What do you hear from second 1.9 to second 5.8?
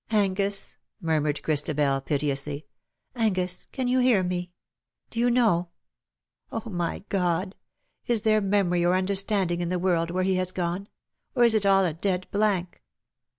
piteously," Angus, can you hear me?— do you know?